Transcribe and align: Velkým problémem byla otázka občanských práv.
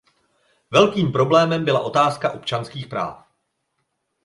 Velkým 0.71 1.11
problémem 1.11 1.65
byla 1.65 1.79
otázka 1.79 2.31
občanských 2.31 2.87
práv. 2.87 3.25